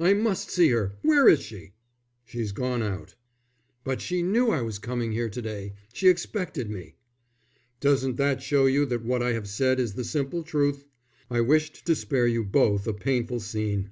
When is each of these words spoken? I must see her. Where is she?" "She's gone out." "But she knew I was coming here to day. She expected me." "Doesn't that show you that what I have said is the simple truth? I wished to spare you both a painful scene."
I 0.00 0.14
must 0.14 0.50
see 0.50 0.70
her. 0.70 0.96
Where 1.02 1.28
is 1.28 1.40
she?" 1.40 1.72
"She's 2.24 2.52
gone 2.52 2.82
out." 2.82 3.14
"But 3.84 4.00
she 4.00 4.22
knew 4.22 4.48
I 4.48 4.62
was 4.62 4.78
coming 4.78 5.12
here 5.12 5.28
to 5.28 5.42
day. 5.42 5.74
She 5.92 6.08
expected 6.08 6.70
me." 6.70 6.94
"Doesn't 7.80 8.16
that 8.16 8.40
show 8.42 8.64
you 8.64 8.86
that 8.86 9.04
what 9.04 9.22
I 9.22 9.32
have 9.34 9.46
said 9.46 9.78
is 9.78 9.92
the 9.92 10.02
simple 10.04 10.42
truth? 10.42 10.86
I 11.30 11.42
wished 11.42 11.84
to 11.84 11.94
spare 11.94 12.26
you 12.26 12.44
both 12.44 12.86
a 12.86 12.94
painful 12.94 13.40
scene." 13.40 13.90